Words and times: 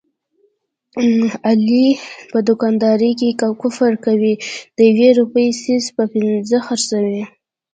علي 1.47 1.85
په 2.31 2.37
دوکاندارۍ 2.49 3.11
کې 3.19 3.29
کفر 3.61 3.91
کوي، 4.05 4.33
د 4.75 4.77
یوې 4.89 5.09
روپۍ 5.19 5.47
څیز 5.61 5.83
په 5.95 6.03
پینځه 6.11 6.57
خرڅوي. 6.67 7.23